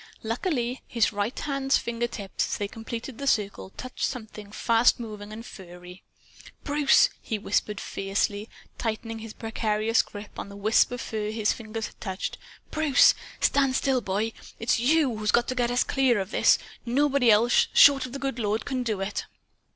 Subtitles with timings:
[0.23, 5.45] Luckily his right hand's fingertips, as they completed the circle, touched something fast moving and
[5.45, 6.01] furry.
[6.63, 11.85] "Bruce!" he whispered fiercely, tightening his precarious grip on the wisp of fur his fingers
[11.85, 12.39] had touched.
[12.71, 13.13] "Bruce!
[13.41, 14.33] Stand still, boy!
[14.57, 16.57] It's YOU who's got to get us clear of this!
[16.83, 19.27] Nobody else, short of the good Lord, can do it!"